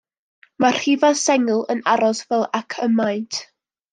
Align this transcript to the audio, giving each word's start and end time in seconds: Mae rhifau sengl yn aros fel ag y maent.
Mae 0.63 0.71
rhifau 0.77 1.17
sengl 1.25 1.59
yn 1.75 1.85
aros 1.93 2.23
fel 2.31 2.47
ag 2.61 2.79
y 2.89 2.91
maent. 2.97 3.41